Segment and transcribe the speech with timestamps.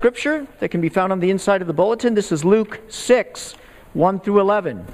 [0.00, 2.14] scripture that can be found on the inside of the bulletin.
[2.14, 3.56] This is Luke 6,
[3.94, 4.86] 1 through 11.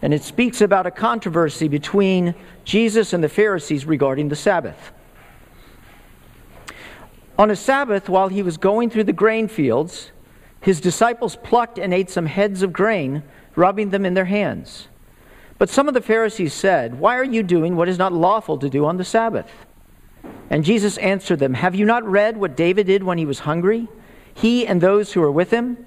[0.00, 2.34] And it speaks about a controversy between
[2.64, 4.92] Jesus and the Pharisees regarding the Sabbath.
[7.38, 10.10] On a Sabbath, while he was going through the grain fields,
[10.62, 13.22] his disciples plucked and ate some heads of grain,
[13.56, 14.88] rubbing them in their hands.
[15.58, 18.70] But some of the Pharisees said, Why are you doing what is not lawful to
[18.70, 19.52] do on the Sabbath?
[20.52, 23.88] And Jesus answered them, Have you not read what David did when he was hungry?
[24.34, 25.86] He and those who were with him?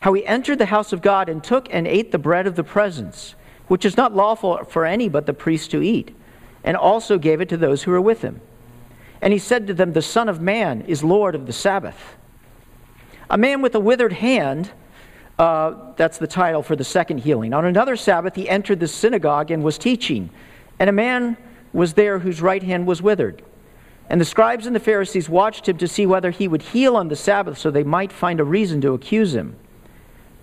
[0.00, 2.64] How he entered the house of God and took and ate the bread of the
[2.64, 3.34] presence,
[3.68, 6.16] which is not lawful for any but the priest to eat,
[6.64, 8.40] and also gave it to those who were with him.
[9.20, 12.16] And he said to them, The Son of Man is Lord of the Sabbath.
[13.28, 14.70] A man with a withered hand,
[15.38, 17.52] uh, that's the title for the second healing.
[17.52, 20.30] On another Sabbath, he entered the synagogue and was teaching,
[20.78, 21.36] and a man
[21.74, 23.42] was there whose right hand was withered.
[24.08, 27.08] And the scribes and the Pharisees watched him to see whether he would heal on
[27.08, 29.56] the Sabbath so they might find a reason to accuse him.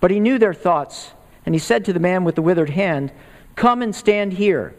[0.00, 1.12] But he knew their thoughts,
[1.46, 3.10] and he said to the man with the withered hand,
[3.56, 4.74] Come and stand here.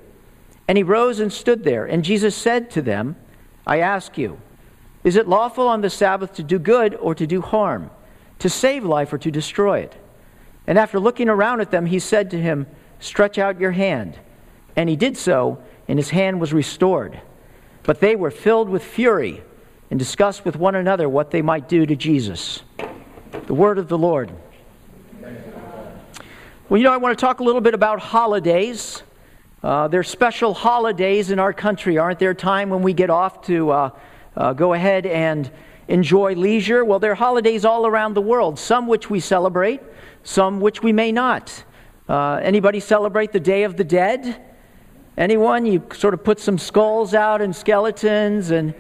[0.67, 1.86] And he rose and stood there.
[1.86, 3.16] And Jesus said to them,
[3.66, 4.39] I ask you,
[5.03, 7.91] is it lawful on the Sabbath to do good or to do harm,
[8.39, 9.95] to save life or to destroy it?
[10.66, 12.66] And after looking around at them, he said to him,
[13.00, 14.17] Stretch out your hand.
[14.75, 17.22] And he did so, and his hand was restored.
[17.86, 19.44] But they were filled with fury
[19.91, 22.64] and discussed with one another what they might do to Jesus.
[23.45, 24.31] The word of the Lord.
[26.67, 29.03] Well, you know, I want to talk a little bit about holidays.
[29.61, 32.33] Uh, there's special holidays in our country, aren't there?
[32.33, 33.89] Time when we get off to uh,
[34.36, 35.52] uh, go ahead and
[35.88, 36.83] enjoy leisure.
[36.83, 39.80] Well, there are holidays all around the world, some which we celebrate,
[40.23, 41.63] some which we may not.
[42.09, 44.41] Uh, anybody celebrate the Day of the Dead?
[45.17, 45.66] Anyone?
[45.66, 48.52] You sort of put some skulls out and skeletons.
[48.52, 48.73] And,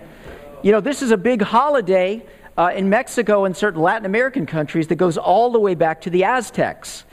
[0.63, 2.25] you know, this is a big holiday
[2.57, 6.09] uh, in Mexico and certain Latin American countries that goes all the way back to
[6.09, 7.05] the Aztecs.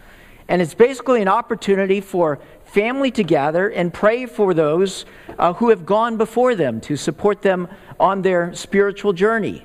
[0.49, 5.05] And it's basically an opportunity for family to gather and pray for those
[5.39, 7.69] uh, who have gone before them to support them
[8.01, 9.65] on their spiritual journey.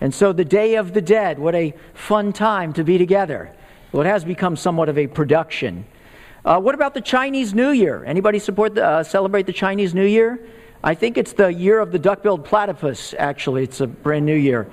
[0.00, 3.54] And so the Day of the Dead, what a fun time to be together.
[3.90, 5.86] Well, it has become somewhat of a production.
[6.48, 8.02] Uh, what about the Chinese New Year?
[8.06, 10.40] Anybody support the, uh, celebrate the Chinese New Year?
[10.82, 13.14] I think it's the year of the duck-billed platypus.
[13.18, 14.66] Actually, it's a brand new year.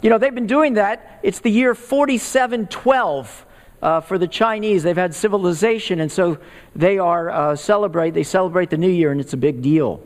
[0.00, 1.20] You know, they've been doing that.
[1.22, 3.46] It's the year 4712
[3.82, 4.82] uh, for the Chinese.
[4.82, 6.38] They've had civilization, and so
[6.74, 8.14] they are uh, celebrate.
[8.14, 10.02] They celebrate the New Year, and it's a big deal.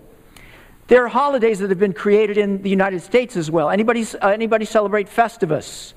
[0.88, 3.70] There are holidays that have been created in the United States as well.
[3.70, 5.92] Anybody, uh, anybody celebrate Festivus?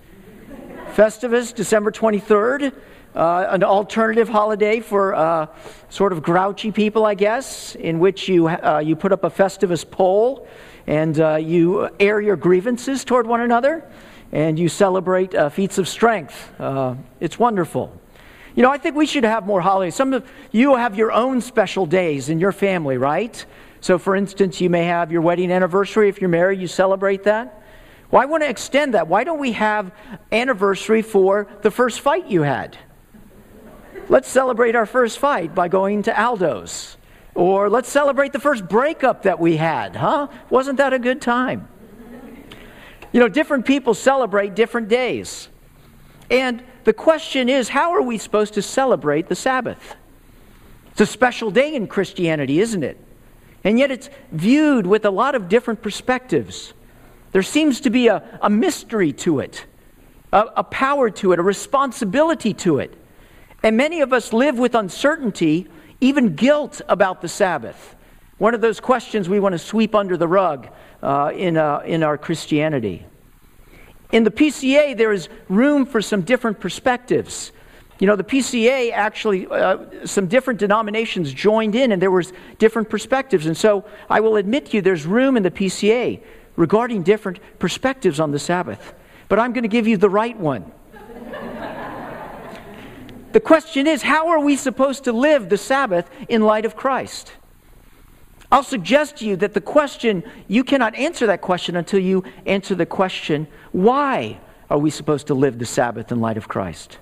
[0.93, 2.71] Festivus, December 23rd
[3.17, 5.47] uh, an alternative holiday for uh,
[5.89, 9.89] sort of grouchy people, I guess, in which you, uh, you put up a Festivus
[9.89, 10.47] pole
[10.85, 13.83] and uh, you air your grievances toward one another
[14.31, 16.51] and you celebrate uh, feats of strength.
[16.59, 17.91] Uh, it's wonderful.
[18.55, 19.95] You know, I think we should have more holidays.
[19.95, 23.43] Some of you have your own special days in your family, right?
[23.81, 26.07] So, for instance, you may have your wedding anniversary.
[26.09, 27.63] If you're married, you celebrate that.
[28.11, 29.07] Well, want to extend that.
[29.07, 29.91] Why don't we have
[30.31, 32.77] anniversary for the first fight you had?
[34.09, 36.97] Let's celebrate our first fight by going to Aldo's.
[37.35, 40.27] Or let's celebrate the first breakup that we had, huh?
[40.49, 41.67] Wasn't that a good time?
[43.11, 45.49] You know, different people celebrate different days.
[46.29, 49.95] And the question is how are we supposed to celebrate the Sabbath?
[50.91, 52.97] It's a special day in Christianity, isn't it?
[53.63, 56.73] And yet it's viewed with a lot of different perspectives.
[57.33, 59.65] There seems to be a, a mystery to it,
[60.31, 62.95] a, a power to it, a responsibility to it.
[63.63, 65.67] And many of us live with uncertainty,
[65.99, 67.95] even guilt about the Sabbath.
[68.37, 70.67] One of those questions we want to sweep under the rug
[71.01, 73.05] uh, in, uh, in our Christianity.
[74.11, 77.51] In the PCA, there is room for some different perspectives.
[77.99, 82.89] You know, the PCA actually, uh, some different denominations joined in, and there was different
[82.89, 83.47] perspectives.
[83.47, 86.21] And so I will admit to you, there's room in the PCA
[86.55, 88.93] regarding different perspectives on the Sabbath.
[89.29, 90.71] But I'm going to give you the right one.
[93.37, 97.33] The question is, how are we supposed to live the Sabbath in light of Christ?
[98.51, 102.73] I'll suggest to you that the question, you cannot answer that question until you answer
[102.73, 104.39] the question, why
[104.71, 106.97] are we supposed to live the Sabbath in light of Christ?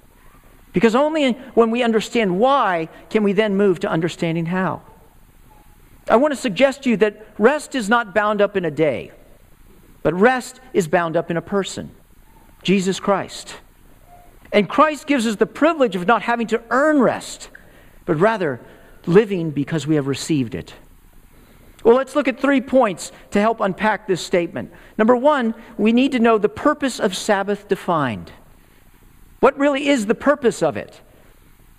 [0.74, 4.82] Because only when we understand why can we then move to understanding how.
[6.10, 9.14] I want to suggest to you that rest is not bound up in a day,
[10.04, 11.92] but rest is bound up in a person
[12.62, 13.56] Jesus Christ.
[14.56, 17.50] And Christ gives us the privilege of not having to earn rest,
[18.06, 18.62] but rather
[19.06, 20.74] living because we have received it.
[21.84, 24.72] Well, let's look at three points to help unpack this statement.
[24.98, 28.32] Number one, we need to know the purpose of Sabbath defined.
[29.42, 31.02] What really is the purpose of it?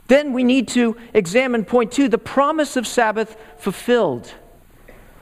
[0.09, 4.35] Then we need to examine point two the promise of Sabbath fulfilled.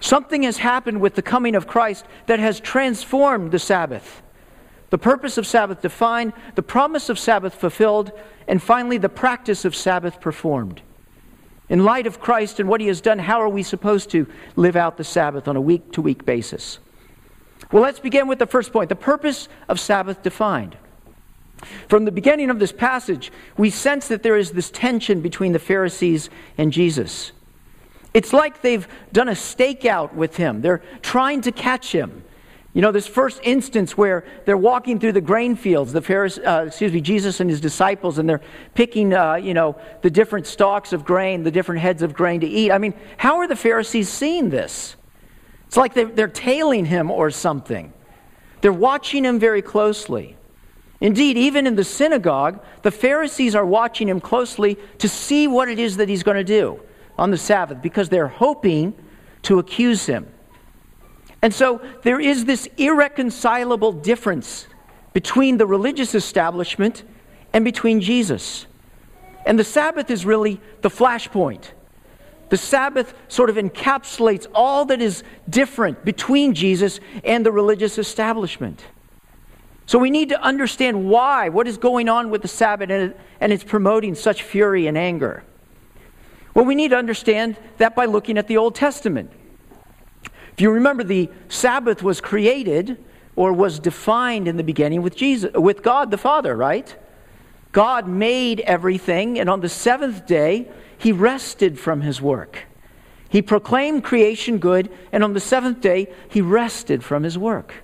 [0.00, 4.23] Something has happened with the coming of Christ that has transformed the Sabbath.
[4.94, 8.12] The purpose of Sabbath defined, the promise of Sabbath fulfilled,
[8.46, 10.82] and finally the practice of Sabbath performed.
[11.68, 14.76] In light of Christ and what he has done, how are we supposed to live
[14.76, 16.78] out the Sabbath on a week to week basis?
[17.72, 20.76] Well, let's begin with the first point the purpose of Sabbath defined.
[21.88, 25.58] From the beginning of this passage, we sense that there is this tension between the
[25.58, 27.32] Pharisees and Jesus.
[28.12, 30.62] It's like they've done a stakeout with him.
[30.62, 32.22] They're trying to catch him.
[32.74, 36.64] You know, this first instance where they're walking through the grain fields, the Pharisees, uh,
[36.66, 38.40] excuse me, Jesus and his disciples, and they're
[38.74, 42.48] picking, uh, you know, the different stalks of grain, the different heads of grain to
[42.48, 42.72] eat.
[42.72, 44.96] I mean, how are the Pharisees seeing this?
[45.68, 47.92] It's like they're, they're tailing him or something.
[48.60, 50.36] They're watching him very closely.
[51.00, 55.78] Indeed, even in the synagogue, the Pharisees are watching him closely to see what it
[55.78, 56.80] is that he's going to do
[57.16, 58.94] on the Sabbath because they're hoping
[59.42, 60.26] to accuse him.
[61.44, 64.66] And so there is this irreconcilable difference
[65.12, 67.02] between the religious establishment
[67.52, 68.64] and between Jesus.
[69.44, 71.72] And the Sabbath is really the flashpoint.
[72.48, 78.82] The Sabbath sort of encapsulates all that is different between Jesus and the religious establishment.
[79.84, 83.52] So we need to understand why, what is going on with the Sabbath, and, and
[83.52, 85.44] it's promoting such fury and anger.
[86.54, 89.30] Well, we need to understand that by looking at the Old Testament.
[90.54, 93.02] If you remember, the Sabbath was created
[93.36, 96.94] or was defined in the beginning with Jesus, with God the Father, right?
[97.72, 102.66] God made everything, and on the seventh day, he rested from his work.
[103.28, 107.74] He proclaimed creation good, and on the seventh day, he rested from his work.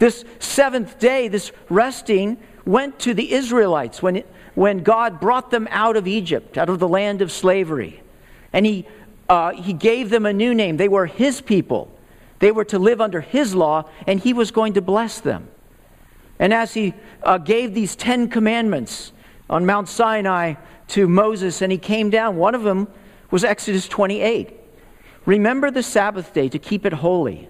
[0.00, 4.24] This seventh day, this resting, went to the Israelites when,
[4.56, 8.02] when God brought them out of Egypt, out of the land of slavery.
[8.52, 8.88] And he
[9.28, 10.76] uh, he gave them a new name.
[10.76, 11.90] They were his people.
[12.38, 15.48] They were to live under his law, and he was going to bless them.
[16.38, 19.12] And as he uh, gave these Ten Commandments
[19.48, 20.54] on Mount Sinai
[20.88, 22.88] to Moses, and he came down, one of them
[23.30, 24.52] was Exodus 28.
[25.26, 27.48] Remember the Sabbath day to keep it holy.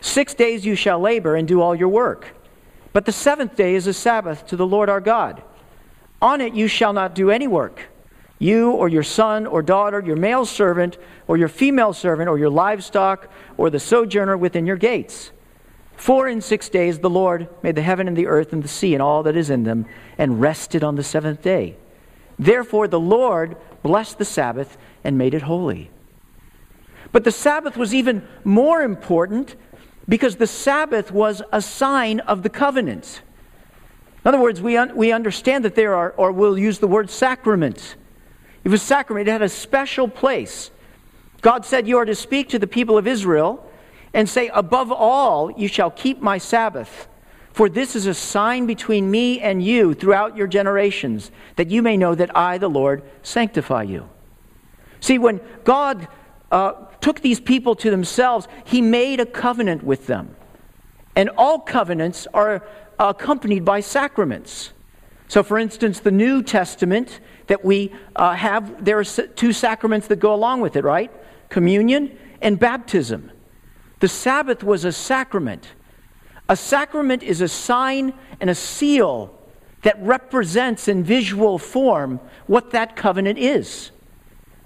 [0.00, 2.36] Six days you shall labor and do all your work.
[2.92, 5.42] But the seventh day is a Sabbath to the Lord our God.
[6.22, 7.82] On it you shall not do any work
[8.38, 10.96] you or your son or daughter, your male servant
[11.26, 15.32] or your female servant or your livestock or the sojourner within your gates.
[15.96, 18.94] For in six days the Lord made the heaven and the earth and the sea
[18.94, 19.86] and all that is in them,
[20.16, 21.76] and rested on the seventh day.
[22.38, 25.90] Therefore the Lord blessed the Sabbath and made it holy.
[27.10, 29.56] But the Sabbath was even more important
[30.08, 33.22] because the Sabbath was a sign of the covenant.
[34.24, 37.10] In other words, we, un- we understand that there are, or we'll use the word
[37.10, 37.96] sacraments.
[38.64, 40.70] It was sacrament, it had a special place.
[41.40, 43.64] God said, You are to speak to the people of Israel
[44.12, 47.08] and say, Above all, you shall keep my Sabbath.
[47.52, 51.96] For this is a sign between me and you throughout your generations, that you may
[51.96, 54.08] know that I, the Lord, sanctify you.
[55.00, 56.06] See, when God
[56.52, 60.34] uh, took these people to themselves, He made a covenant with them.
[61.16, 62.64] And all covenants are
[62.98, 64.72] accompanied by sacraments.
[65.28, 70.16] So, for instance, the New Testament that we uh, have, there are two sacraments that
[70.16, 71.12] go along with it, right?
[71.50, 73.30] Communion and baptism.
[74.00, 75.68] The Sabbath was a sacrament.
[76.48, 79.34] A sacrament is a sign and a seal
[79.82, 83.90] that represents in visual form what that covenant is.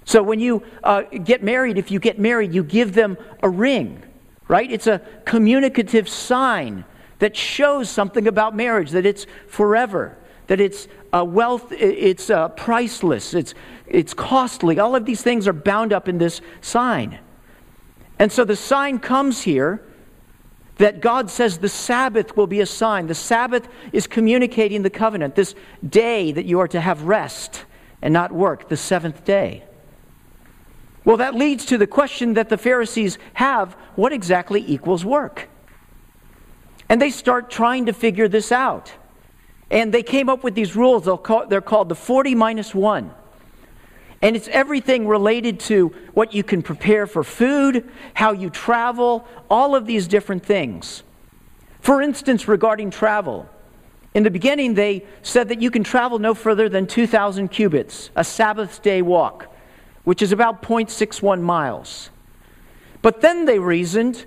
[0.05, 4.01] So when you uh, get married, if you get married, you give them a ring,
[4.47, 4.69] right?
[4.71, 6.85] It's a communicative sign
[7.19, 10.17] that shows something about marriage, that it's forever
[10.47, 13.53] that it's uh, wealth, it's uh, priceless, it's,
[13.87, 14.79] it's costly.
[14.79, 17.19] All of these things are bound up in this sign.
[18.19, 19.83] And so the sign comes here
[20.77, 23.07] that God says the Sabbath will be a sign.
[23.07, 25.55] The Sabbath is communicating the covenant, this
[25.87, 27.65] day that you are to have rest
[28.01, 29.63] and not work, the seventh day.
[31.05, 35.49] Well, that leads to the question that the Pharisees have what exactly equals work?
[36.89, 38.93] And they start trying to figure this out.
[39.73, 41.03] And they came up with these rules.
[41.03, 43.11] They're called the 40 minus 1.
[44.21, 49.75] And it's everything related to what you can prepare for food, how you travel, all
[49.75, 51.01] of these different things.
[51.81, 53.49] For instance, regarding travel,
[54.13, 58.23] in the beginning they said that you can travel no further than 2,000 cubits, a
[58.23, 59.53] Sabbath day walk,
[60.03, 62.11] which is about 0.61 miles.
[63.01, 64.25] But then they reasoned,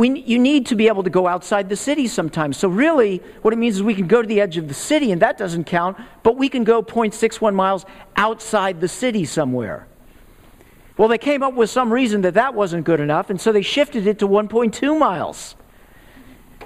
[0.00, 2.56] we, you need to be able to go outside the city sometimes.
[2.56, 5.12] So, really, what it means is we can go to the edge of the city,
[5.12, 7.84] and that doesn't count, but we can go 0.61 miles
[8.16, 9.86] outside the city somewhere.
[10.96, 13.60] Well, they came up with some reason that that wasn't good enough, and so they
[13.60, 15.54] shifted it to 1.2 miles.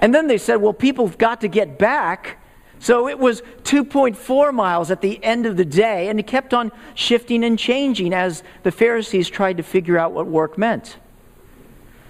[0.01, 2.37] And then they said, well, people have got to get back.
[2.79, 6.71] So it was 2.4 miles at the end of the day, and it kept on
[6.93, 10.97] shifting and changing as the Pharisees tried to figure out what work meant.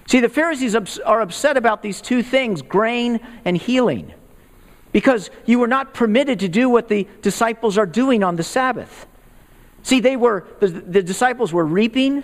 [0.08, 4.14] See, the Pharisees are upset about these two things grain and healing
[4.92, 9.08] because you were not permitted to do what the disciples are doing on the Sabbath.
[9.84, 12.24] See, they were, the, the disciples were reaping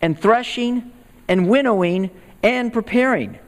[0.00, 0.92] and threshing
[1.28, 2.10] and winnowing
[2.42, 3.38] and preparing.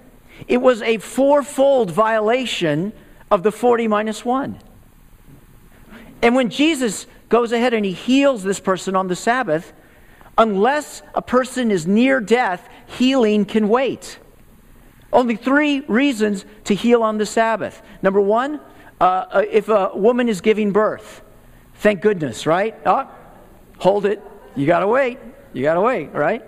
[0.46, 2.92] It was a fourfold violation
[3.30, 4.58] of the 40 minus 1.
[6.22, 9.72] And when Jesus goes ahead and he heals this person on the Sabbath,
[10.38, 14.18] unless a person is near death, healing can wait.
[15.12, 17.82] Only three reasons to heal on the Sabbath.
[18.02, 18.60] Number one,
[19.00, 21.22] uh, uh if a woman is giving birth,
[21.74, 22.74] thank goodness, right?
[22.86, 23.10] Oh,
[23.78, 24.22] hold it.
[24.54, 25.18] You got to wait.
[25.52, 26.44] You got to wait, right?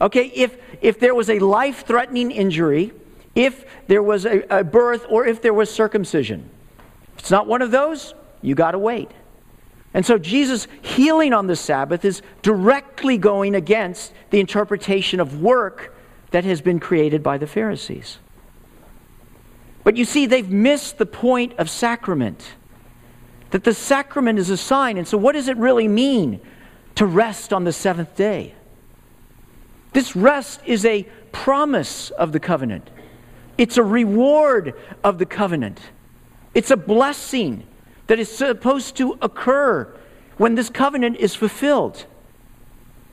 [0.00, 2.92] Okay, if, if there was a life threatening injury,
[3.34, 6.48] if there was a, a, birth, or if there was circumcision,
[7.14, 9.10] if it's not one of those, you got to wait.
[9.94, 15.94] And so Jesus healing on the Sabbath is directly going against the interpretation of work
[16.30, 18.18] that has been created by the Pharisees.
[19.84, 22.54] But you see, they've missed the point of sacrament.
[23.50, 24.98] That the sacrament is a sign.
[24.98, 26.40] And so, what does it really mean
[26.96, 28.54] to rest on the seventh day?
[29.94, 32.90] This rest is a promise of the covenant,
[33.56, 35.80] it's a reward of the covenant,
[36.54, 37.66] it's a blessing
[38.08, 39.94] that is supposed to occur
[40.36, 42.04] when this covenant is fulfilled.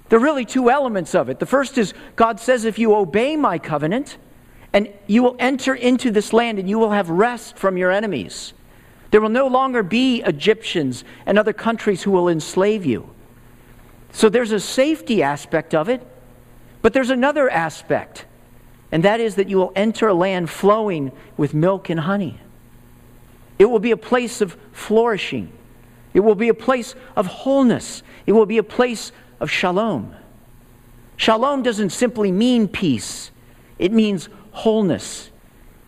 [0.09, 1.39] There are really two elements of it.
[1.39, 4.17] The first is God says, if you obey my covenant,
[4.75, 8.53] and you will enter into this land and you will have rest from your enemies.
[9.11, 13.09] There will no longer be Egyptians and other countries who will enslave you.
[14.11, 16.05] So there's a safety aspect of it,
[16.81, 18.25] but there's another aspect,
[18.91, 22.41] and that is that you will enter a land flowing with milk and honey.
[23.57, 25.51] It will be a place of flourishing.
[26.13, 28.03] It will be a place of wholeness.
[28.25, 30.15] It will be a place of shalom.
[31.17, 33.31] Shalom doesn't simply mean peace,
[33.79, 35.31] it means wholeness,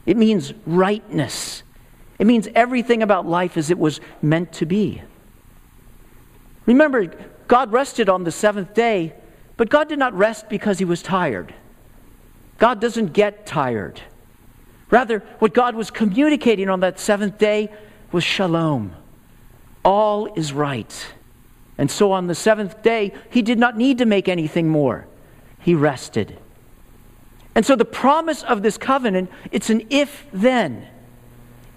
[0.05, 1.63] it means rightness,
[2.17, 5.01] it means everything about life as it was meant to be.
[6.65, 7.07] Remember,
[7.47, 9.13] God rested on the seventh day,
[9.57, 11.53] but God did not rest because he was tired.
[12.57, 14.01] God doesn't get tired.
[14.89, 17.69] Rather, what God was communicating on that seventh day
[18.11, 18.93] was shalom.
[19.83, 21.07] All is right.
[21.77, 25.07] And so on the seventh day, he did not need to make anything more.
[25.59, 26.37] He rested.
[27.53, 30.87] And so the promise of this covenant, it's an if then.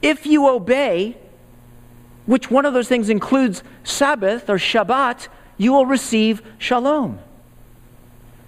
[0.02, 1.16] If you obey,
[2.26, 7.18] which one of those things includes Sabbath or Shabbat, you will receive shalom.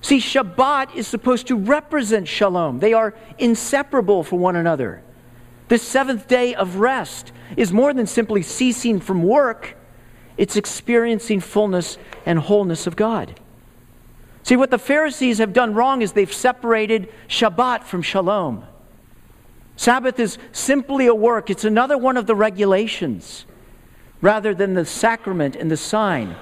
[0.02, 5.02] See, Shabbat is supposed to represent shalom, they are inseparable for one another.
[5.68, 9.76] The seventh day of rest is more than simply ceasing from work,
[10.36, 13.38] it's experiencing fullness and wholeness of God.
[14.42, 18.64] See, what the Pharisees have done wrong is they've separated Shabbat from shalom.
[19.76, 23.46] Sabbath is simply a work, it's another one of the regulations
[24.20, 26.34] rather than the sacrament and the sign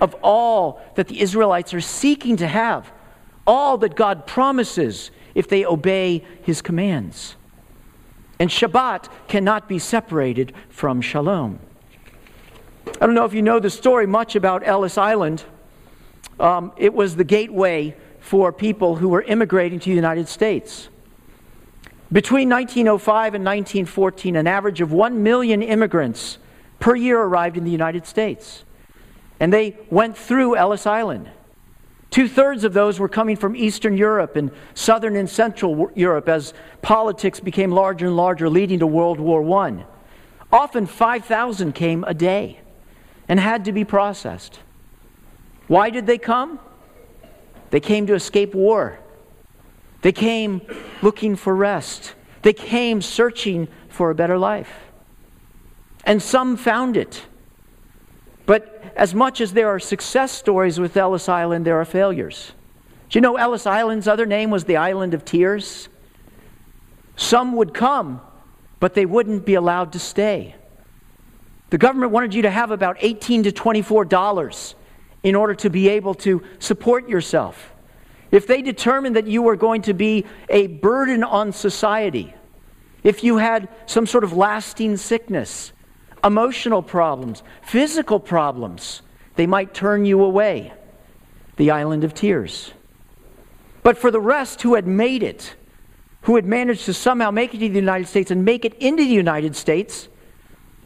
[0.00, 2.90] of all that the Israelites are seeking to have
[3.46, 7.36] all that God promises if they obey his commands.
[8.38, 11.58] And Shabbat cannot be separated from Shalom.
[12.86, 15.44] I don't know if you know the story much about Ellis Island.
[16.40, 20.88] Um, it was the gateway for people who were immigrating to the United States.
[22.10, 26.38] Between 1905 and 1914, an average of 1 million immigrants
[26.78, 28.64] per year arrived in the United States.
[29.40, 31.30] And they went through Ellis Island.
[32.12, 36.52] Two thirds of those were coming from Eastern Europe and Southern and Central Europe as
[36.82, 39.86] politics became larger and larger, leading to World War I.
[40.52, 42.60] Often 5,000 came a day
[43.28, 44.60] and had to be processed.
[45.68, 46.60] Why did they come?
[47.70, 48.98] They came to escape war.
[50.02, 50.60] They came
[51.00, 52.14] looking for rest.
[52.42, 54.70] They came searching for a better life.
[56.04, 57.24] And some found it.
[58.52, 62.52] But as much as there are success stories with Ellis Island, there are failures.
[63.08, 65.88] Do you know Ellis Island's other name was the Island of Tears?
[67.16, 68.20] Some would come,
[68.78, 70.54] but they wouldn't be allowed to stay.
[71.70, 74.74] The government wanted you to have about 18 to 24 dollars
[75.22, 77.72] in order to be able to support yourself.
[78.30, 82.34] if they determined that you were going to be a burden on society,
[83.02, 85.72] if you had some sort of lasting sickness,
[86.24, 89.02] emotional problems, physical problems,
[89.36, 90.72] they might turn you away.
[91.56, 92.72] The island of tears.
[93.82, 95.54] But for the rest who had made it,
[96.22, 99.02] who had managed to somehow make it to the United States and make it into
[99.02, 100.08] the United States,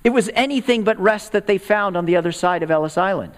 [0.03, 3.35] it was anything but rest that they found on the other side of Ellis Island.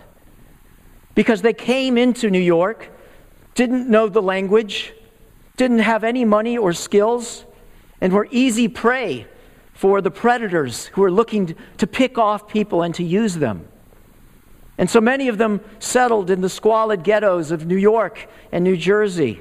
[1.14, 2.90] Because they came into New York,
[3.54, 4.92] didn't know the language,
[5.56, 7.44] didn't have any money or skills,
[8.00, 9.26] and were easy prey
[9.78, 13.64] for the predators who were looking to pick off people and to use them.
[14.76, 18.76] And so many of them settled in the squalid ghettos of New York and New
[18.76, 19.40] Jersey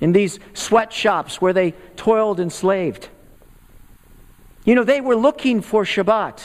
[0.00, 3.08] in these sweatshops where they toiled and slaved.
[4.64, 6.44] You know, they were looking for Shabbat,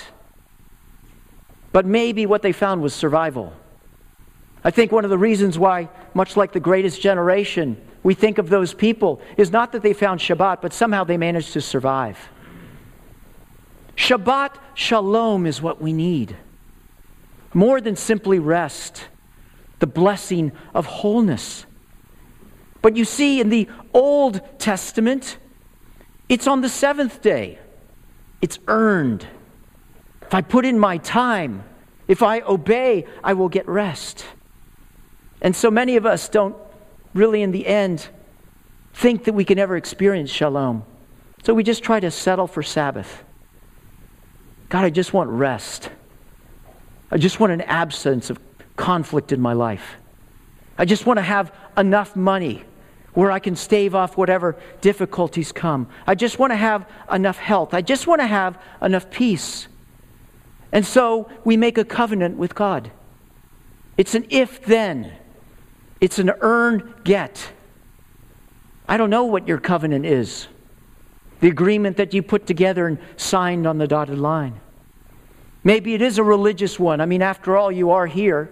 [1.72, 3.54] but maybe what they found was survival.
[4.64, 8.50] I think one of the reasons why, much like the greatest generation, we think of
[8.50, 12.18] those people is not that they found Shabbat, but somehow they managed to survive.
[14.02, 16.36] Shabbat shalom is what we need.
[17.54, 19.08] More than simply rest,
[19.78, 21.68] the blessing of wholeness.
[22.82, 25.38] But you see, in the Old Testament,
[26.28, 27.60] it's on the seventh day.
[28.42, 29.28] It's earned.
[30.24, 31.64] If I put in my time,
[32.08, 34.26] if I obey, I will get rest.
[35.44, 36.56] And so many of us don't
[37.14, 38.10] really, in the end,
[38.96, 40.86] think that we can ever experience shalom.
[41.44, 43.26] So we just try to settle for Sabbath.
[44.72, 45.90] God, I just want rest.
[47.12, 48.40] I just want an absence of
[48.78, 49.98] conflict in my life.
[50.78, 52.64] I just want to have enough money
[53.14, 55.90] where I can stave off whatever difficulties come.
[56.08, 57.74] I just want to have enough health.
[57.74, 59.68] I just want to have enough peace.
[60.72, 62.92] And so we make a covenant with God.
[63.98, 65.12] It's an if then,
[66.00, 67.52] it's an earn get.
[68.88, 70.48] I don't know what your covenant is,
[71.42, 74.60] the agreement that you put together and signed on the dotted line.
[75.64, 77.02] Maybe it is a religious one.
[77.02, 78.52] I mean, after all, you are here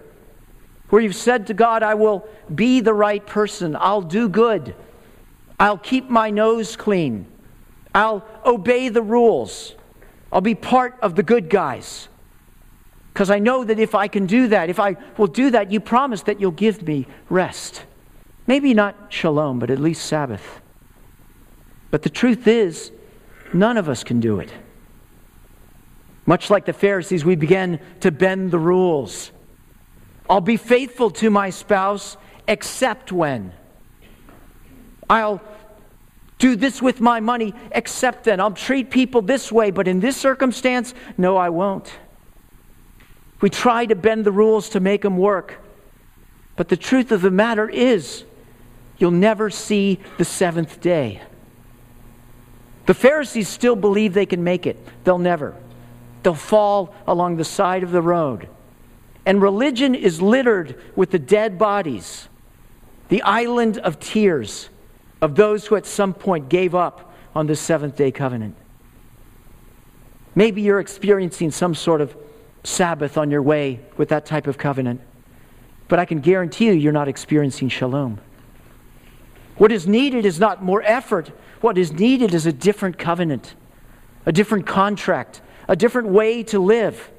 [0.90, 4.74] where you've said to God, I will be the right person, I'll do good,
[5.58, 7.26] I'll keep my nose clean,
[7.94, 9.74] I'll obey the rules,
[10.32, 12.08] I'll be part of the good guys.
[13.12, 15.80] Because I know that if I can do that, if I will do that, you
[15.80, 17.84] promise that you'll give me rest.
[18.46, 20.59] Maybe not shalom, but at least Sabbath.
[21.90, 22.92] But the truth is,
[23.52, 24.52] none of us can do it.
[26.26, 29.32] Much like the Pharisees, we begin to bend the rules.
[30.28, 33.52] I'll be faithful to my spouse except when.
[35.08, 35.40] I'll
[36.38, 38.40] do this with my money except then.
[38.40, 41.92] I'll treat people this way, but in this circumstance, no, I won't.
[43.40, 45.58] We try to bend the rules to make them work.
[46.56, 48.24] But the truth of the matter is,
[48.98, 51.22] you'll never see the seventh day.
[52.90, 55.54] The Pharisees still believe they can make it, they'll never.
[56.24, 58.48] They'll fall along the side of the road.
[59.24, 62.28] And religion is littered with the dead bodies,
[63.08, 64.70] the island of tears
[65.22, 68.56] of those who at some point gave up on the seventh day covenant.
[70.34, 72.16] Maybe you're experiencing some sort of
[72.64, 75.00] Sabbath on your way with that type of covenant,
[75.86, 78.18] but I can guarantee you you're not experiencing shalom.
[79.60, 83.54] What is needed is not more effort, what is needed is a different covenant,
[84.24, 87.10] a different contract, a different way to live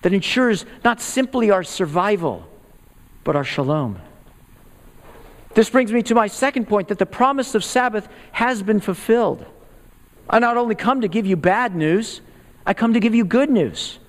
[0.00, 2.44] that ensures not simply our survival,
[3.22, 4.00] but our shalom.
[5.54, 9.46] This brings me to my second point that the promise of Sabbath has been fulfilled.
[10.28, 12.22] I not only come to give you bad news,
[12.66, 14.00] I come to give you good news.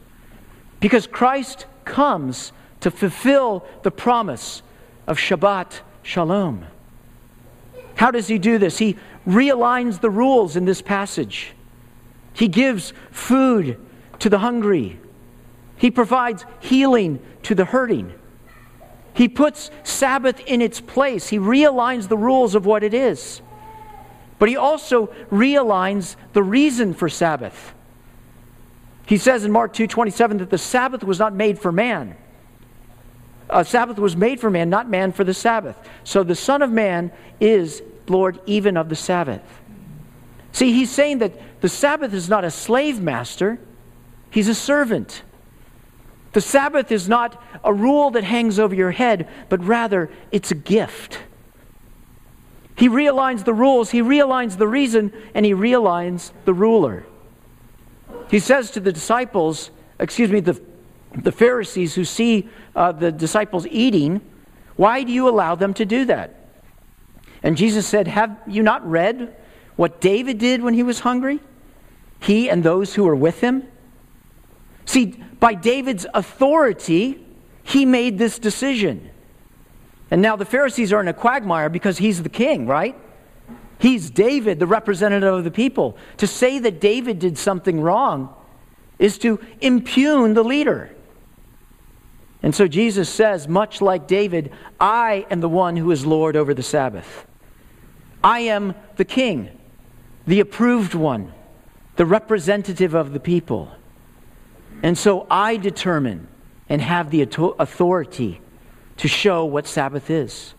[0.80, 4.64] Because Christ comes to fulfill the promise
[5.06, 6.66] of Shabbat Shalom.
[7.96, 8.78] How does he do this?
[8.78, 11.54] He realigns the rules in this passage.
[12.34, 13.80] He gives food
[14.20, 15.00] to the hungry.
[15.78, 18.14] He provides healing to the hurting.
[19.14, 21.30] He puts Sabbath in its place.
[21.30, 23.42] He realigns the rules of what it is.
[24.40, 27.74] But he also realigns the reason for Sabbath.
[29.06, 32.16] He says in Mark 2:27 that the Sabbath was not made for man.
[33.54, 35.78] A Sabbath was made for man, not man for the Sabbath.
[36.04, 39.44] So the Son of Man is Lord even of the Sabbath.
[40.52, 43.60] See, he's saying that the Sabbath is not a slave master,
[44.32, 45.22] he's a servant.
[46.34, 50.56] The Sabbath is not a rule that hangs over your head, but rather it's a
[50.56, 51.20] gift.
[52.76, 57.06] He realigns the rules, he realigns the reason, and he realigns the ruler.
[58.32, 60.60] He says to the disciples, excuse me, the,
[61.16, 64.22] the Pharisees who see uh, the disciples eating,
[64.76, 66.44] why do you allow them to do that?
[67.44, 69.36] And Jesus said, Have you not read
[69.76, 71.40] what David did when he was hungry?
[72.20, 73.68] He and those who were with him?
[74.86, 77.26] See, by David's authority,
[77.64, 79.10] he made this decision.
[80.10, 82.96] And now the Pharisees are in a quagmire because he's the king, right?
[83.80, 85.98] He's David, the representative of the people.
[86.18, 88.34] To say that David did something wrong
[89.00, 90.96] is to impugn the leader.
[92.44, 96.54] And so Jesus says, much like David, I am the one who is Lord over
[96.54, 97.26] the Sabbath.
[98.22, 99.50] I am the king,
[100.28, 101.34] the approved one,
[101.96, 103.72] the representative of the people.
[104.82, 106.28] And so I determine
[106.68, 108.42] and have the authority
[108.98, 110.54] to show what Sabbath is.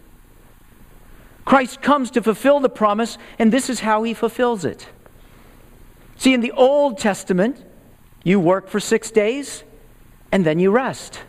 [1.44, 4.88] Christ comes to fulfill the promise, and this is how he fulfills it.
[6.16, 7.62] See, in the Old Testament,
[8.22, 9.64] you work for six days
[10.32, 11.20] and then you rest.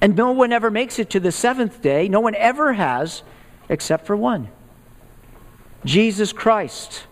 [0.00, 2.08] And no one ever makes it to the seventh day.
[2.08, 3.22] No one ever has,
[3.68, 4.48] except for one.
[5.84, 7.06] Jesus Christ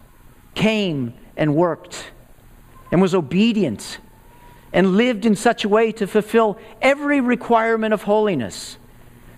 [0.54, 2.10] came and worked
[2.90, 3.98] and was obedient
[4.72, 8.76] and lived in such a way to fulfill every requirement of holiness.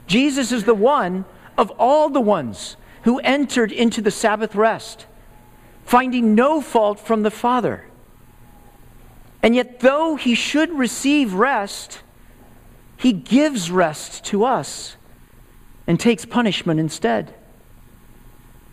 [0.06, 1.24] Jesus is the one
[1.56, 5.06] of all the ones who entered into the Sabbath rest,
[5.84, 7.86] finding no fault from the Father.
[9.42, 12.02] And yet, though he should receive rest,
[13.00, 14.96] he gives rest to us
[15.86, 17.34] and takes punishment instead.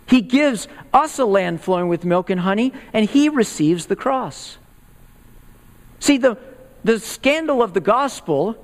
[0.05, 4.57] He gives us a land flowing with milk and honey, and he receives the cross.
[6.01, 6.37] See, the,
[6.83, 8.61] the scandal of the gospel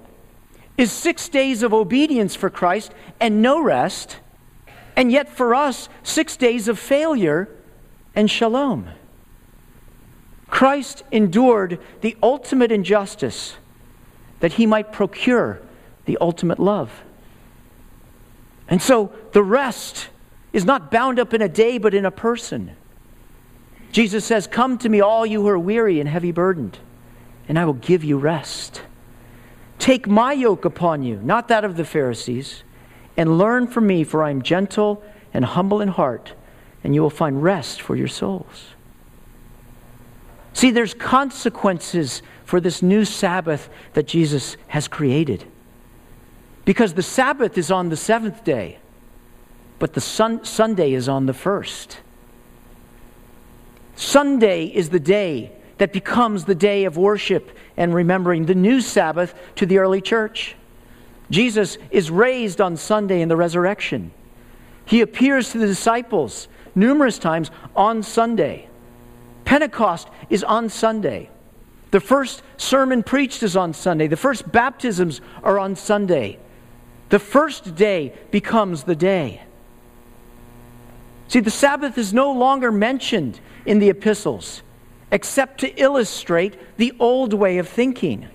[0.78, 4.18] is six days of obedience for Christ and no rest,
[4.98, 7.48] and yet for us, six days of failure
[8.14, 8.90] and shalom.
[10.50, 13.56] Christ endured the ultimate injustice
[14.44, 15.62] that he might procure
[16.04, 16.92] the ultimate love.
[18.68, 20.10] And so the rest
[20.52, 22.76] is not bound up in a day, but in a person.
[23.94, 26.80] Jesus says, Come to me, all you who are weary and heavy burdened,
[27.48, 28.82] and I will give you rest.
[29.80, 32.64] Take my yoke upon you, not that of the Pharisees,
[33.16, 35.02] and learn from me, for I am gentle
[35.34, 36.34] and humble in heart,
[36.84, 38.74] and you will find rest for your souls.
[40.54, 45.46] See, there's consequences for this new Sabbath that Jesus has created.
[46.66, 48.78] Because the Sabbath is on the seventh day,
[49.80, 52.00] but the sun, Sunday is on the first.
[53.96, 59.34] Sunday is the day that becomes the day of worship and remembering the new Sabbath
[59.56, 60.56] to the early church.
[61.30, 64.12] Jesus is raised on Sunday in the resurrection.
[64.86, 68.70] He appears to the disciples numerous times on Sunday.
[69.46, 71.30] Pentecost is on Sunday.
[71.92, 74.08] The first sermon preached is on Sunday.
[74.08, 76.40] The first baptisms are on Sunday.
[77.10, 79.44] The first day becomes the day.
[81.28, 84.64] See, the Sabbath is no longer mentioned in the epistles
[85.12, 88.28] except to illustrate the old way of thinking.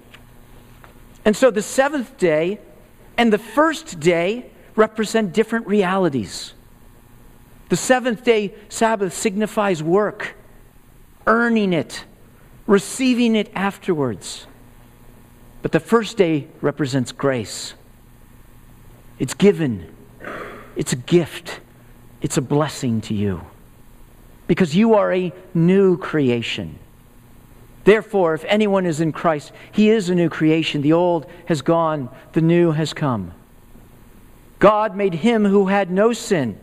[1.24, 2.60] And so the seventh day
[3.16, 6.54] and the first day represent different realities.
[7.68, 10.36] The seventh day Sabbath signifies work,
[11.28, 12.04] earning it,
[12.66, 14.46] receiving it afterwards.
[15.62, 17.74] But the first day represents grace.
[19.18, 19.94] It's given,
[20.74, 21.60] it's a gift,
[22.22, 23.42] it's a blessing to you.
[24.46, 26.78] Because you are a new creation.
[27.84, 30.80] Therefore, if anyone is in Christ, he is a new creation.
[30.80, 33.34] The old has gone, the new has come.
[34.58, 36.58] God made him who had no sin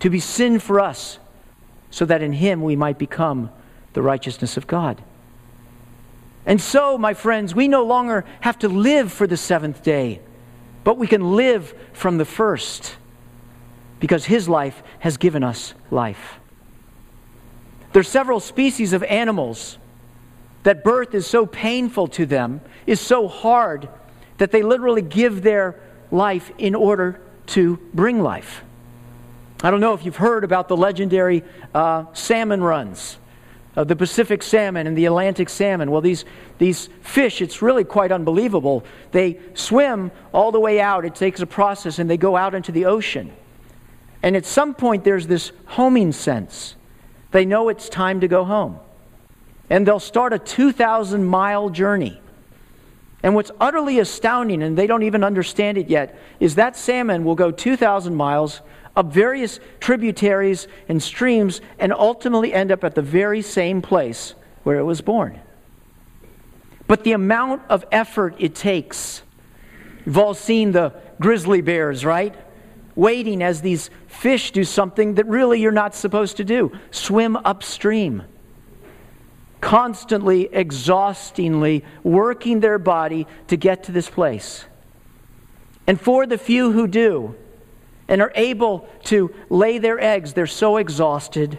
[0.00, 1.18] to be sin for us,
[1.90, 3.50] so that in him we might become
[3.92, 5.02] the righteousness of God.
[6.46, 10.20] And so, my friends, we no longer have to live for the seventh day,
[10.84, 12.96] but we can live from the first
[13.98, 16.38] because his life has given us life.
[17.92, 19.76] There are several species of animals
[20.62, 23.88] that birth is so painful to them, is so hard,
[24.38, 25.78] that they literally give their
[26.10, 28.62] life in order to bring life.
[29.62, 33.18] I don't know if you've heard about the legendary uh, salmon runs
[33.76, 35.90] of the Pacific salmon and the Atlantic salmon.
[35.90, 36.24] Well, these,
[36.58, 38.84] these fish, it's really quite unbelievable.
[39.12, 42.72] They swim all the way out, it takes a process, and they go out into
[42.72, 43.32] the ocean.
[44.22, 46.74] And at some point, there's this homing sense.
[47.30, 48.78] They know it's time to go home.
[49.70, 52.20] And they'll start a 2,000 mile journey.
[53.22, 57.34] And what's utterly astounding, and they don't even understand it yet, is that salmon will
[57.34, 58.62] go 2,000 miles
[59.00, 64.78] up various tributaries and streams and ultimately end up at the very same place where
[64.78, 65.40] it was born.
[66.86, 69.22] But the amount of effort it takes,
[70.06, 72.34] you've all seen the grizzly bears, right?
[72.94, 78.22] waiting as these fish do something that really you're not supposed to do swim upstream.
[79.60, 84.64] Constantly, exhaustingly working their body to get to this place.
[85.86, 87.34] And for the few who do
[88.10, 91.58] and are able to lay their eggs, they're so exhausted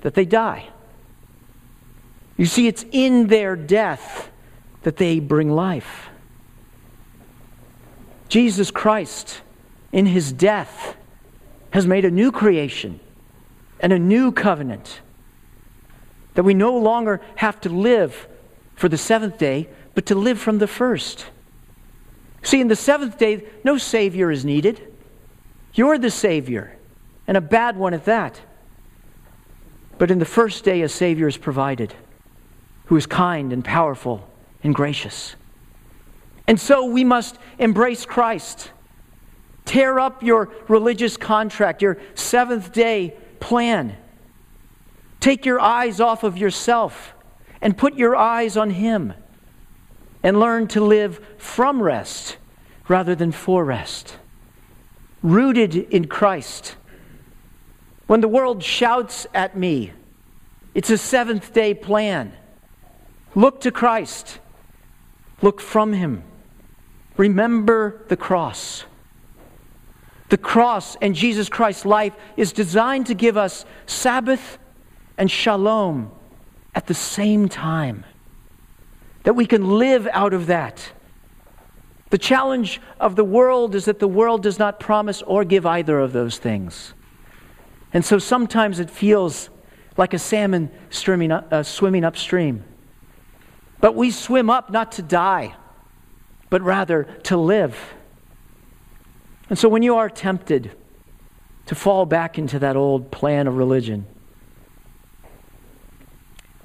[0.00, 0.66] that they die.
[2.38, 4.30] You see, it's in their death
[4.82, 6.08] that they bring life.
[8.30, 9.42] Jesus Christ,
[9.92, 10.96] in his death,
[11.72, 12.98] has made a new creation
[13.78, 15.02] and a new covenant.
[16.32, 18.26] That we no longer have to live
[18.74, 21.26] for the seventh day, but to live from the first.
[22.42, 24.89] See, in the seventh day, no Savior is needed.
[25.74, 26.76] You're the Savior,
[27.26, 28.40] and a bad one at that.
[29.98, 31.94] But in the first day, a Savior is provided
[32.86, 34.28] who is kind and powerful
[34.64, 35.36] and gracious.
[36.48, 38.72] And so we must embrace Christ.
[39.64, 43.96] Tear up your religious contract, your seventh day plan.
[45.20, 47.14] Take your eyes off of yourself
[47.60, 49.12] and put your eyes on Him.
[50.22, 52.36] And learn to live from rest
[52.88, 54.16] rather than for rest.
[55.22, 56.76] Rooted in Christ.
[58.06, 59.92] When the world shouts at me,
[60.74, 62.32] it's a seventh day plan.
[63.34, 64.40] Look to Christ,
[65.42, 66.24] look from Him.
[67.16, 68.84] Remember the cross.
[70.30, 74.58] The cross and Jesus Christ's life is designed to give us Sabbath
[75.18, 76.12] and shalom
[76.74, 78.04] at the same time.
[79.24, 80.92] That we can live out of that.
[82.10, 85.98] The challenge of the world is that the world does not promise or give either
[86.00, 86.92] of those things.
[87.92, 89.48] And so sometimes it feels
[89.96, 92.64] like a salmon swimming, uh, swimming upstream.
[93.80, 95.54] But we swim up not to die,
[96.50, 97.78] but rather to live.
[99.48, 100.72] And so when you are tempted
[101.66, 104.06] to fall back into that old plan of religion,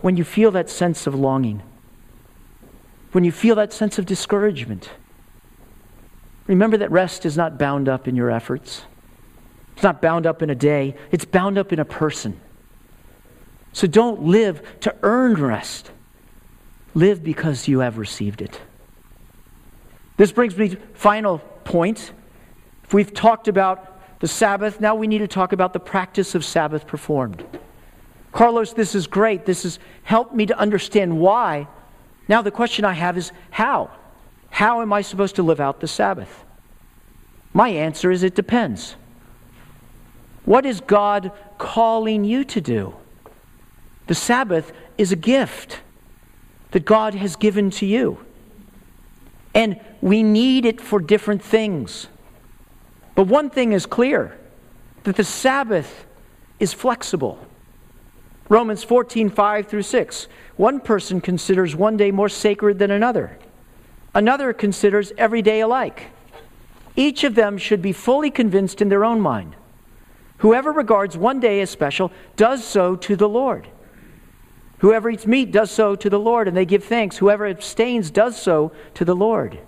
[0.02, 1.62] when you feel that sense of longing,
[3.12, 4.90] when you feel that sense of discouragement,
[6.48, 8.84] remember that rest is not bound up in your efforts.
[9.74, 12.40] It's not bound up in a day, it's bound up in a person.
[13.74, 15.92] So don't live to earn rest.
[16.94, 18.62] Live because you have received it.
[20.16, 22.14] This brings me to final point.
[22.86, 26.46] If we've talked about the Sabbath, now we need to talk about the practice of
[26.46, 27.44] Sabbath performed.
[28.32, 29.46] Carlos, this is great.
[29.46, 31.68] This has helped me to understand why.
[32.30, 33.92] Now the question I have is how?
[34.56, 36.46] How am I supposed to live out the Sabbath?
[37.52, 38.96] My answer is it depends.
[40.46, 42.96] What is God calling you to do?
[44.08, 45.82] The Sabbath is a gift
[46.72, 48.26] that God has given to you.
[49.54, 52.08] And we need it for different things.
[53.14, 54.40] But one thing is clear
[55.04, 56.06] that the Sabbath
[56.62, 57.46] is flexible.
[58.48, 60.28] Romans 14, 5 through 6.
[60.56, 63.38] One person considers one day more sacred than another,
[64.16, 66.08] another considers every day alike.
[66.96, 69.56] Each of them should be fully convinced in their own mind.
[70.38, 73.68] Whoever regards one day as special does so to the Lord.
[74.80, 77.18] Whoever eats meat does so to the Lord, and they give thanks.
[77.18, 79.60] Whoever abstains does so to the Lord.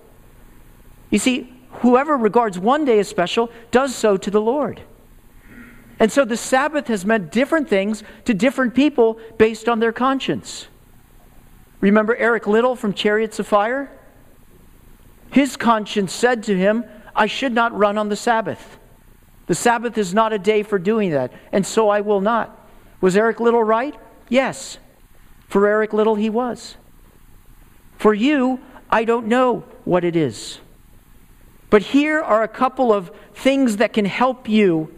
[1.09, 4.81] You see, whoever regards one day as special does so to the Lord.
[5.99, 10.67] And so the Sabbath has meant different things to different people based on their conscience.
[11.81, 13.89] Remember Eric Liddell from Chariots of Fire?
[15.31, 16.85] His conscience said to him,
[17.15, 18.77] I should not run on the Sabbath.
[19.47, 22.67] The Sabbath is not a day for doing that, and so I will not.
[23.01, 23.95] Was Eric Liddell right?
[24.29, 24.77] Yes.
[25.47, 26.75] For Eric Liddell, he was.
[27.97, 28.59] For you,
[28.89, 30.59] I don't know what it is.
[31.69, 34.93] But here are a couple of things that can help you,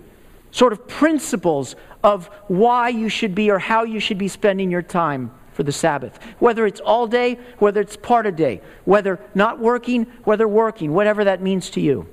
[0.52, 4.82] sort of principles of why you should be or how you should be spending your
[4.82, 6.17] time for the Sabbath.
[6.39, 11.26] Whether it's all day, whether it's part of day, whether not working, whether working, whatever
[11.26, 12.08] that means to you.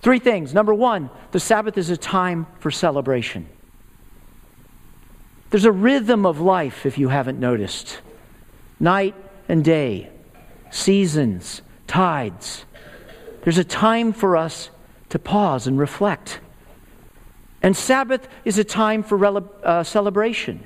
[0.00, 0.54] Three things.
[0.54, 3.46] Number one, the Sabbath is a time for celebration.
[5.50, 8.00] There's a rhythm of life, if you haven't noticed
[8.80, 9.14] night
[9.50, 10.08] and day,
[10.70, 12.64] seasons, tides.
[13.42, 14.70] There's a time for us
[15.10, 16.40] to pause and reflect.
[17.62, 20.64] And Sabbath is a time for rele- uh, celebration.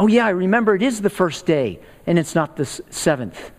[0.00, 3.50] Oh, yeah, I remember it is the first day, and it's not the seventh.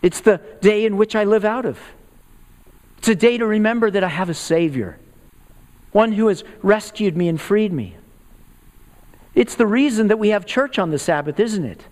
[0.00, 1.78] It's the day in which I live out of.
[2.96, 4.98] It's a day to remember that I have a Savior,
[5.92, 7.98] one who has rescued me and freed me.
[9.34, 11.84] It's the reason that we have church on the Sabbath, isn't it?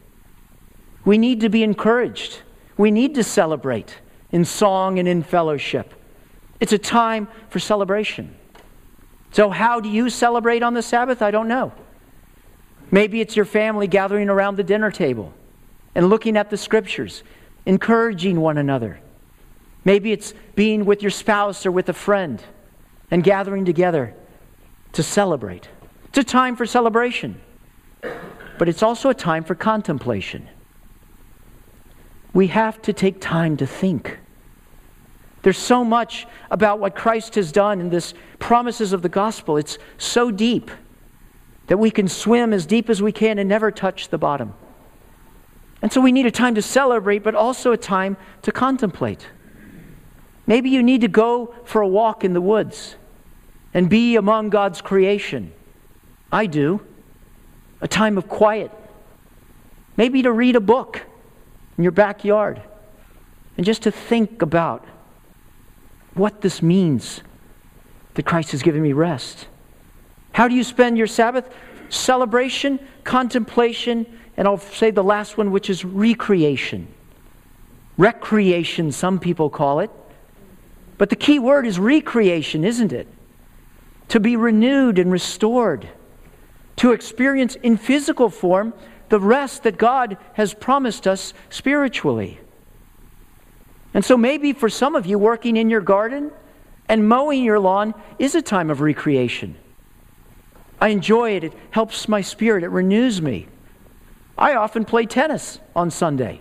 [1.05, 2.41] We need to be encouraged.
[2.79, 3.99] We need to celebrate
[4.33, 5.93] in song and in fellowship.
[6.59, 8.35] It's a time for celebration.
[9.31, 11.21] So, how do you celebrate on the Sabbath?
[11.21, 11.75] I don't know.
[12.91, 15.35] Maybe it's your family gathering around the dinner table
[15.95, 17.23] and looking at the scriptures,
[17.67, 19.01] encouraging one another.
[19.85, 22.43] Maybe it's being with your spouse or with a friend
[23.11, 24.15] and gathering together
[24.93, 25.69] to celebrate.
[26.09, 27.41] It's a time for celebration,
[28.59, 30.49] but it's also a time for contemplation.
[32.33, 34.19] We have to take time to think.
[35.43, 39.57] There's so much about what Christ has done in this promises of the gospel.
[39.57, 40.71] It's so deep
[41.69, 44.55] that we can swim as deep as we can and never touch the bottom.
[45.81, 49.29] And so we need a time to celebrate, but also a time to contemplate.
[50.47, 52.97] Maybe you need to go for a walk in the woods
[53.75, 55.53] and be among God's creation.
[56.33, 56.81] I do.
[57.81, 58.73] A time of quiet.
[59.97, 61.03] Maybe to read a book
[61.77, 62.63] in your backyard
[63.57, 64.85] and just to think about
[66.15, 67.21] what this means
[68.15, 69.47] that Christ has given me rest.
[70.39, 71.53] How do you spend your Sabbath?
[71.89, 76.87] Celebration, contemplation, and I'll say the last one, which is recreation.
[77.97, 79.91] Recreation, some people call it.
[80.97, 83.09] But the key word is recreation, isn't it?
[84.11, 85.89] To be renewed and restored,
[86.77, 88.75] to experience in physical form
[89.09, 92.39] the rest that God has promised us spiritually.
[93.93, 96.31] And so maybe for some of you, working in your garden
[96.89, 99.57] and mowing your lawn is a time of recreation.
[100.81, 103.49] I enjoy it, it helps my spirit, it renews me.
[104.37, 106.41] I often play tennis on Sunday.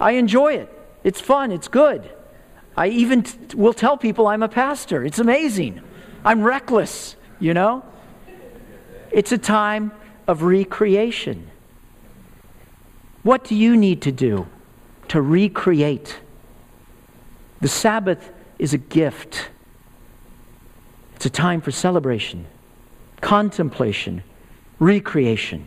[0.00, 2.10] I enjoy it, it's fun, it's good.
[2.76, 5.04] I even t- will tell people I'm a pastor.
[5.04, 5.80] It's amazing.
[6.24, 7.84] I'm reckless, you know?
[9.10, 9.92] It's a time
[10.26, 11.50] of recreation.
[13.22, 14.48] What do you need to do
[15.08, 16.20] to recreate?
[17.60, 19.48] The Sabbath is a gift,
[21.16, 22.46] it's a time for celebration,
[23.24, 24.22] contemplation,
[24.78, 25.66] recreation.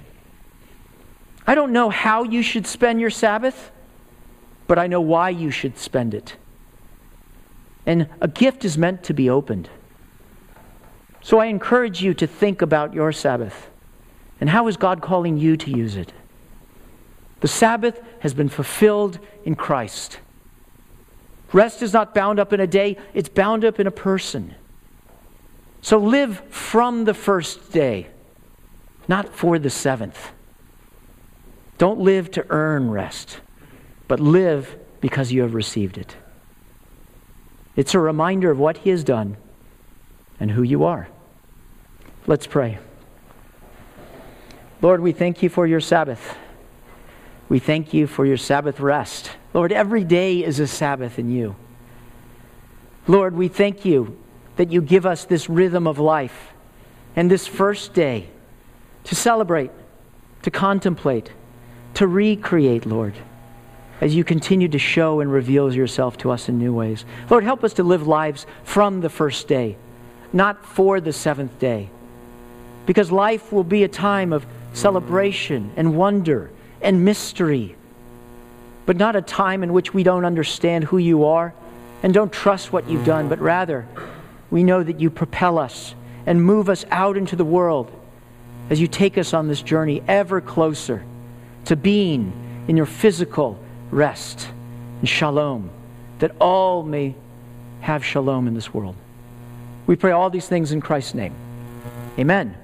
[1.47, 3.71] I don't know how you should spend your Sabbath,
[4.67, 6.35] but I know why you should spend it.
[7.87, 9.69] And a gift is meant to be opened.
[11.21, 13.71] So I encourage you to think about your Sabbath
[14.39, 16.13] and how is God calling you to use it?
[17.39, 20.19] The Sabbath has been fulfilled in Christ.
[21.51, 24.53] Rest is not bound up in a day, it's bound up in a person.
[25.87, 28.07] So live from the first day,
[29.07, 30.33] not for the seventh.
[31.77, 33.39] Don't live to earn rest,
[34.09, 36.17] but live because you have received it.
[37.77, 39.37] It's a reminder of what He has done
[40.41, 41.07] and who you are.
[42.25, 42.79] Let's pray.
[44.81, 46.35] Lord, we thank you for your Sabbath.
[47.47, 49.31] We thank you for your Sabbath rest.
[49.53, 51.55] Lord, every day is a Sabbath in you.
[53.07, 54.17] Lord, we thank you
[54.57, 56.53] that you give us this rhythm of life
[57.15, 58.27] and this first day
[59.05, 59.71] to celebrate,
[60.41, 61.31] to contemplate,
[61.93, 63.13] to recreate, Lord,
[64.01, 67.05] as you continue to show and reveal yourself to us in new ways.
[67.29, 69.77] Lord, help us to live lives from the first day,
[70.33, 71.89] not for the seventh day.
[72.85, 77.75] Because life will be a time of celebration and wonder and mystery,
[78.85, 81.53] but not a time in which we don't understand who you are
[82.03, 83.87] and don't trust what you've done, but rather
[84.49, 87.91] we know that you propel us and move us out into the world
[88.69, 91.03] as you take us on this journey ever closer
[91.65, 92.33] to being
[92.67, 93.59] in your physical
[93.91, 94.49] rest
[94.99, 95.69] and shalom,
[96.19, 97.15] that all may
[97.81, 98.95] have shalom in this world.
[99.85, 101.33] We pray all these things in Christ's name.
[102.19, 102.57] Amen.